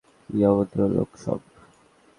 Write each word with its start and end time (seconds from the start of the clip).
কি 0.25 0.37
অভদ্র 0.49 0.79
লোক 0.93 1.09
সব। 1.23 1.39